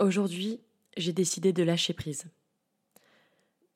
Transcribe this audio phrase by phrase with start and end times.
[0.00, 0.60] Aujourd'hui,
[0.96, 2.24] j'ai décidé de lâcher prise.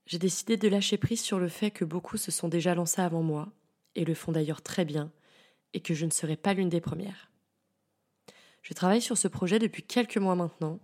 [0.06, 3.22] J'ai décidé de lâcher prise sur le fait que beaucoup se sont déjà lancés avant
[3.22, 3.52] moi,
[3.94, 5.12] et le font d'ailleurs très bien,
[5.74, 7.30] et que je ne serai pas l'une des premières.
[8.62, 10.80] Je travaille sur ce projet depuis quelques mois maintenant,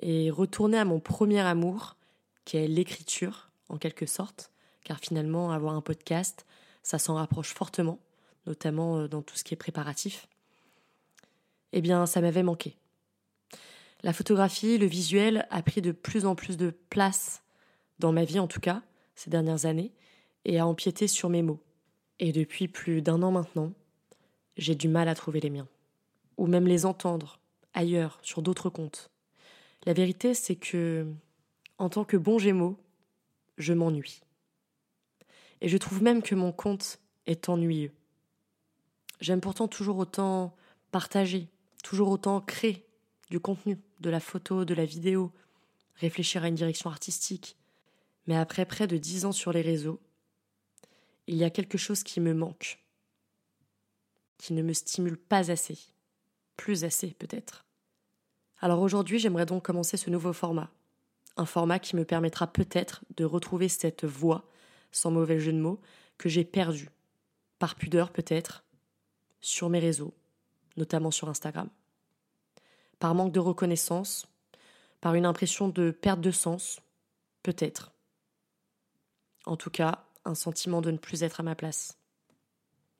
[0.00, 1.96] et retourner à mon premier amour,
[2.44, 4.52] qui est l'écriture, en quelque sorte,
[4.84, 6.46] car finalement, avoir un podcast,
[6.84, 7.98] ça s'en rapproche fortement,
[8.46, 10.28] notamment euh, dans tout ce qui est préparatif,
[11.72, 12.76] eh bien, ça m'avait manqué.
[14.04, 17.42] La photographie, le visuel a pris de plus en plus de place
[18.00, 18.82] dans ma vie en tout cas,
[19.14, 19.92] ces dernières années,
[20.44, 21.60] et a empiété sur mes mots.
[22.18, 23.72] Et depuis plus d'un an maintenant,
[24.56, 25.68] j'ai du mal à trouver les miens.
[26.36, 27.38] Ou même les entendre,
[27.74, 29.10] ailleurs, sur d'autres comptes.
[29.86, 31.06] La vérité, c'est que,
[31.78, 32.78] en tant que bon Gémeaux,
[33.58, 34.22] je m'ennuie.
[35.60, 37.92] Et je trouve même que mon compte est ennuyeux.
[39.20, 40.56] J'aime pourtant toujours autant
[40.90, 41.46] partager,
[41.84, 42.84] toujours autant créer
[43.30, 45.32] du contenu, de la photo, de la vidéo,
[45.96, 47.56] réfléchir à une direction artistique.
[48.26, 50.00] Mais après près de dix ans sur les réseaux,
[51.26, 52.80] il y a quelque chose qui me manque,
[54.36, 55.78] qui ne me stimule pas assez,
[56.56, 57.64] plus assez peut-être.
[58.60, 60.70] Alors aujourd'hui, j'aimerais donc commencer ce nouveau format,
[61.36, 64.48] un format qui me permettra peut-être de retrouver cette voix,
[64.90, 65.80] sans mauvais jeu de mots,
[66.18, 66.90] que j'ai perdue,
[67.58, 68.64] par pudeur peut-être,
[69.40, 70.14] sur mes réseaux,
[70.76, 71.68] notamment sur Instagram
[73.02, 74.28] par manque de reconnaissance,
[75.00, 76.78] par une impression de perte de sens,
[77.42, 77.90] peut-être.
[79.44, 81.98] En tout cas, un sentiment de ne plus être à ma place.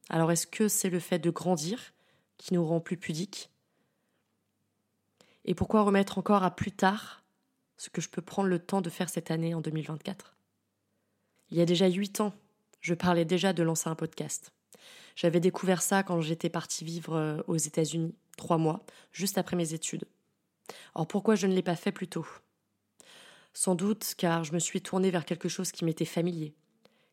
[0.09, 1.93] Alors est-ce que c'est le fait de grandir
[2.37, 3.49] qui nous rend plus pudiques?
[5.45, 7.23] Et pourquoi remettre encore à plus tard
[7.77, 10.35] ce que je peux prendre le temps de faire cette année en 2024
[11.53, 12.35] Il y a déjà huit ans,
[12.81, 14.53] je parlais déjà de lancer un podcast.
[15.15, 19.75] J'avais découvert ça quand j'étais partie vivre euh, aux États-Unis trois mois, juste après mes
[19.75, 20.05] études.
[20.95, 22.27] Alors pourquoi je ne l'ai pas fait plus tôt?
[23.55, 26.55] Sans doute car je me suis tournée vers quelque chose qui m'était familier,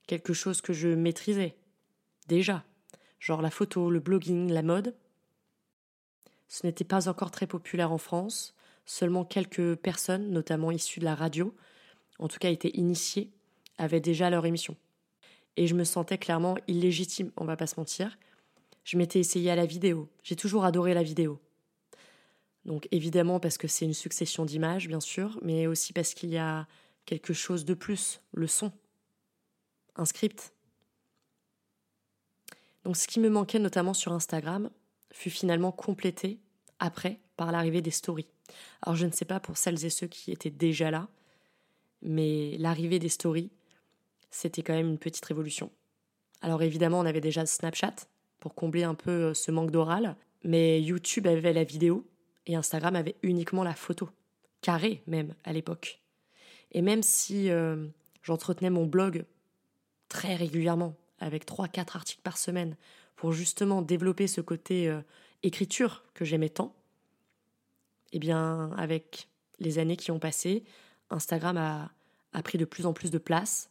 [0.08, 1.56] quelque chose que je maîtrisais,
[2.28, 2.64] déjà,
[3.20, 4.96] genre la photo, le blogging, la mode.
[6.48, 8.56] Ce n'était pas encore très populaire en France,
[8.86, 11.56] seulement quelques personnes, notamment issues de la radio,
[12.18, 13.32] en tout cas étaient initiées,
[13.78, 14.76] avaient déjà leur émission.
[15.58, 18.18] Et je me sentais clairement illégitime, on va pas se mentir,
[18.90, 20.10] je m'étais essayée à la vidéo.
[20.24, 21.40] J'ai toujours adoré la vidéo.
[22.66, 26.40] Donc évidemment parce que c'est une succession d'images, bien sûr, mais aussi parce qu'il y
[26.40, 26.68] a
[27.06, 28.72] quelque chose de plus, le son,
[29.96, 30.56] un script.
[32.84, 34.72] Donc ce qui me manquait notamment sur Instagram
[35.12, 36.40] fut finalement complété
[36.80, 38.32] après par l'arrivée des stories.
[38.82, 41.10] Alors je ne sais pas pour celles et ceux qui étaient déjà là,
[42.02, 43.52] mais l'arrivée des stories,
[44.32, 45.70] c'était quand même une petite révolution.
[46.42, 48.09] Alors évidemment, on avait déjà Snapchat,
[48.40, 50.16] pour combler un peu euh, ce manque d'oral.
[50.44, 52.06] Mais YouTube avait la vidéo
[52.46, 54.10] et Instagram avait uniquement la photo,
[54.62, 56.02] carré même à l'époque.
[56.72, 57.88] Et même si euh,
[58.24, 59.26] j'entretenais mon blog
[60.08, 62.76] très régulièrement, avec 3-4 articles par semaine,
[63.16, 65.02] pour justement développer ce côté euh,
[65.44, 66.74] écriture que j'aimais tant,
[68.14, 69.28] eh bien, avec
[69.60, 70.64] les années qui ont passé,
[71.10, 71.92] Instagram a,
[72.34, 73.70] a pris de plus en plus de place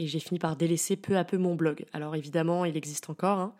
[0.00, 1.84] et j'ai fini par délaisser peu à peu mon blog.
[1.92, 3.38] Alors évidemment, il existe encore.
[3.38, 3.54] Hein.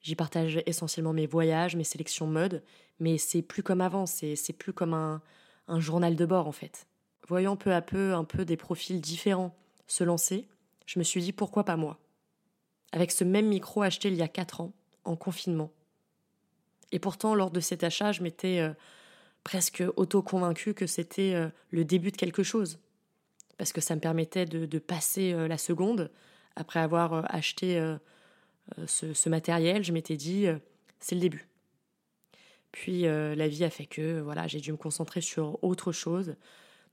[0.00, 2.62] J'y partage essentiellement mes voyages, mes sélections mode,
[3.00, 5.20] mais c'est plus comme avant, c'est plus comme un,
[5.66, 6.86] un journal de bord en fait.
[7.26, 9.52] Voyant peu à peu un peu des profils différents
[9.88, 10.46] se lancer,
[10.86, 11.98] je me suis dit pourquoi pas moi?
[12.92, 14.72] Avec ce même micro acheté il y a 4 ans,
[15.02, 15.72] en confinement.
[16.92, 18.72] Et pourtant, lors de cet achat, je m'étais euh,
[19.42, 22.78] presque auto-convaincue que c'était euh, le début de quelque chose
[23.58, 26.10] parce que ça me permettait de, passer euh, la seconde.
[26.56, 27.96] Après avoir euh, acheté euh,
[28.86, 30.46] ce, matériel, je m'étais dit,
[31.00, 31.48] c'est le début.
[32.72, 36.34] Puis la vie a fait que voilà, j'ai dû me concentrer sur autre chose,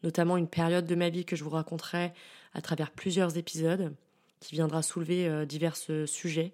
[0.01, 2.13] notamment une période de ma vie que je vous raconterai
[2.53, 3.93] à travers plusieurs épisodes,
[4.39, 6.53] qui viendra soulever divers sujets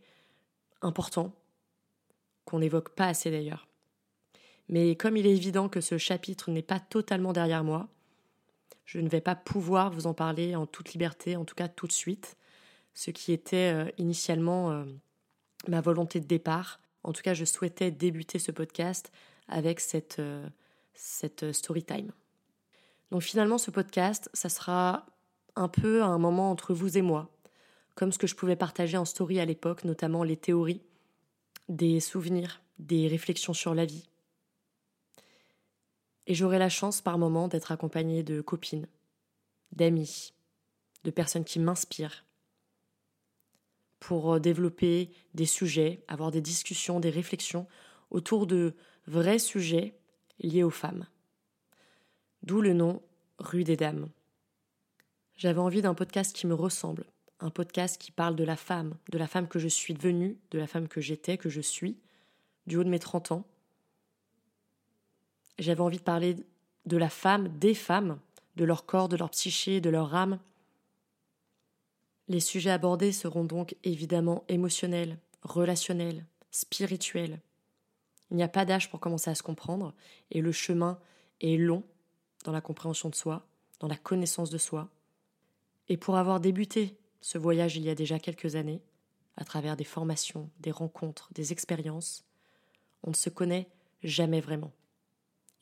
[0.81, 1.36] importants
[2.46, 3.68] qu'on n'évoque pas assez d'ailleurs.
[4.68, 7.88] Mais comme il est évident que ce chapitre n'est pas totalement derrière moi,
[8.89, 11.86] je ne vais pas pouvoir vous en parler en toute liberté, en tout cas tout
[11.86, 12.36] de suite,
[12.95, 14.83] ce qui était euh, initialement euh,
[15.68, 16.81] ma volonté de départ.
[17.03, 19.12] En tout cas, je souhaitais débuter ce podcast
[19.47, 20.50] avec cette, euh,
[20.95, 22.12] cette story time.
[23.12, 25.06] Donc finalement, ce podcast, ça sera
[25.56, 27.30] un peu un moment entre vous et moi,
[27.94, 30.81] comme ce que je pouvais partager en story à l'époque, notamment les théories,
[31.68, 34.08] des souvenirs, des réflexions sur la vie,
[36.30, 38.88] et j'aurai la chance par moments d'être accompagnée de copines,
[39.72, 40.31] d'amis,
[41.04, 42.24] de personnes qui m'inspirent
[44.00, 47.68] pour euh, développer des sujets, avoir des discussions, des réflexions
[48.12, 48.76] autour de
[49.08, 49.98] vrais sujets
[50.40, 51.08] liées aux femmes.
[52.44, 53.02] D'où le nom
[53.40, 54.10] Rue des Dames.
[55.36, 57.06] J'avais envie d'un podcast qui me ressemble,
[57.40, 60.60] un podcast qui parle de la femme, de la femme que je suis devenue, de
[60.60, 61.98] la femme que j'étais, que je suis,
[62.68, 63.48] du haut de mes 30 ans.
[65.59, 66.38] J'avais envie de parler
[66.85, 68.19] de la femme, des femmes,
[68.56, 70.39] de leur corps, de leur psyché, de leur âme.
[72.29, 77.39] Les sujets abordés seront donc évidemment émotionnels, relationnels, spirituels.
[78.31, 79.94] Il n'y a pas d'âge pour commencer à se comprendre,
[80.31, 80.97] et le chemin
[81.41, 81.83] est long
[82.45, 83.45] dans la compréhension de soi,
[83.79, 84.89] dans la connaissance de soi.
[85.89, 88.81] Et pour avoir débuté ce voyage il y a déjà quelques années,
[89.35, 92.23] à travers des formations, des rencontres, des expériences,
[93.03, 93.69] on ne se connaît
[94.03, 94.71] jamais vraiment.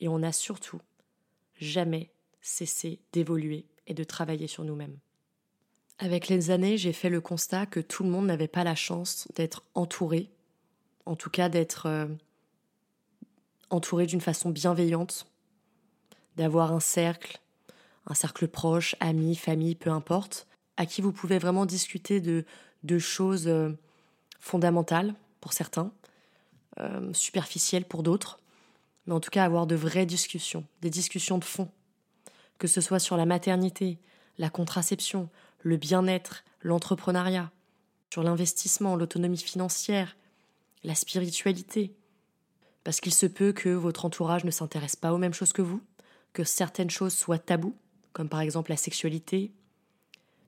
[0.00, 0.80] Et on n'a surtout
[1.60, 2.10] jamais
[2.40, 4.98] cessé d'évoluer et de travailler sur nous-mêmes.
[5.98, 9.26] Avec les années, j'ai fait le constat que tout le monde n'avait pas la chance
[9.34, 10.30] d'être entouré,
[11.06, 12.06] en tout cas d'être euh,
[13.70, 15.26] entouré d'une façon bienveillante,
[16.36, 17.40] d'avoir un cercle,
[18.06, 20.46] un cercle proche, amis, famille, peu importe,
[20.76, 22.44] à qui vous pouvez vraiment discuter de,
[22.84, 23.70] de choses euh,
[24.38, 25.92] fondamentales pour certains,
[26.78, 28.38] euh, superficielles pour d'autres,
[29.08, 31.70] mais en tout cas avoir de vraies discussions, des discussions de fond,
[32.58, 33.98] que ce soit sur la maternité,
[34.36, 35.30] la contraception,
[35.62, 37.50] le bien-être, l'entrepreneuriat,
[38.12, 40.14] sur l'investissement, l'autonomie financière,
[40.84, 41.94] la spiritualité.
[42.84, 45.80] Parce qu'il se peut que votre entourage ne s'intéresse pas aux mêmes choses que vous,
[46.34, 47.74] que certaines choses soient tabous,
[48.12, 49.52] comme par exemple la sexualité,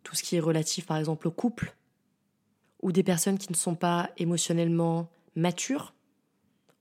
[0.02, 1.74] tout ce qui est relatif par exemple au couple,
[2.82, 5.94] ou des personnes qui ne sont pas émotionnellement matures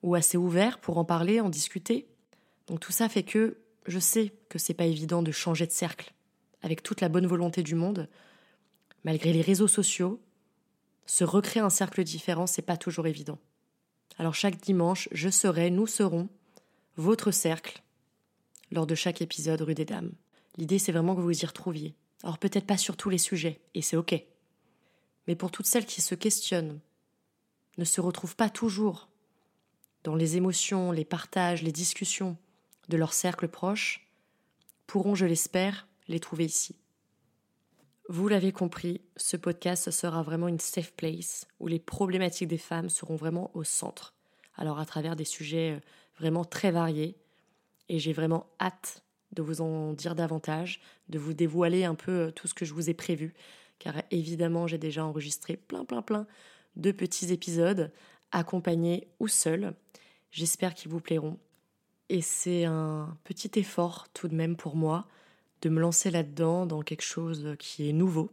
[0.03, 2.07] ou assez ouverts pour en parler, en discuter.
[2.67, 6.13] Donc tout ça fait que je sais que c'est pas évident de changer de cercle
[6.61, 8.09] avec toute la bonne volonté du monde,
[9.03, 10.21] malgré les réseaux sociaux,
[11.05, 13.39] se recréer un cercle différent, c'est pas toujours évident.
[14.17, 16.29] Alors chaque dimanche, je serai, nous serons
[16.97, 17.81] votre cercle
[18.71, 20.11] lors de chaque épisode Rue des Dames.
[20.57, 21.95] L'idée, c'est vraiment que vous y retrouviez.
[22.23, 24.21] Alors peut-être pas sur tous les sujets, et c'est ok.
[25.27, 26.79] Mais pour toutes celles qui se questionnent,
[27.77, 29.07] ne se retrouvent pas toujours
[30.03, 32.37] dans les émotions, les partages, les discussions
[32.87, 34.07] de leur cercle proche,
[34.87, 36.75] pourront, je l'espère, les trouver ici.
[38.07, 42.89] Vous l'avez compris, ce podcast sera vraiment une safe place où les problématiques des femmes
[42.89, 44.15] seront vraiment au centre.
[44.55, 45.79] Alors à travers des sujets euh,
[46.17, 47.15] vraiment très variés.
[47.87, 52.31] Et j'ai vraiment hâte de vous en dire davantage, de vous dévoiler un peu euh,
[52.31, 53.35] tout ce que je vous ai prévu.
[53.77, 56.27] Car évidemment, j'ai déjà enregistré plein, plein, plein
[56.75, 57.91] de petits épisodes,
[58.31, 59.73] accompagnés ou seuls.
[60.31, 61.37] J'espère qu'ils vous plairont.
[62.09, 65.07] Et c'est un petit effort tout de même pour moi
[65.61, 68.31] de me lancer là-dedans, dans quelque chose qui est nouveau.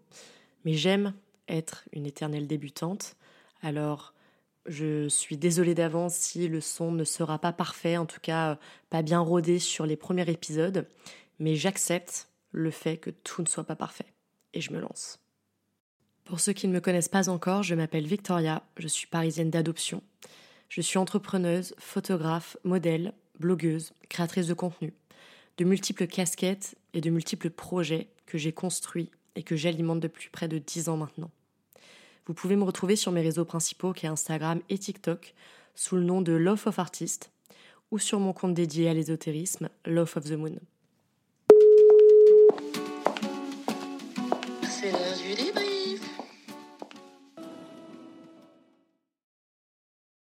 [0.65, 1.13] Mais j'aime
[1.49, 3.17] être une éternelle débutante.
[3.63, 4.15] Alors,
[4.67, 8.59] je suis désolée d'avance si le son ne sera pas parfait, en tout cas
[8.91, 10.89] pas bien rodé sur les premiers épisodes,
[11.39, 14.13] mais j'accepte le fait que tout ne soit pas parfait.
[14.55, 15.21] Et je me lance.
[16.27, 20.03] Pour ceux qui ne me connaissent pas encore, je m'appelle Victoria, je suis parisienne d'adoption.
[20.69, 24.93] Je suis entrepreneuse, photographe, modèle, blogueuse, créatrice de contenu
[25.59, 30.49] de multiples casquettes et de multiples projets que j'ai construits et que j'alimente depuis près
[30.49, 31.31] de 10 ans maintenant.
[32.27, 35.35] Vous pouvez me retrouver sur mes réseaux principaux qui est Instagram et TikTok
[35.75, 37.31] sous le nom de Love of Artist
[37.91, 40.57] ou sur mon compte dédié à l'ésotérisme Love of the Moon.
[44.63, 45.66] C'est l'heure du débrief.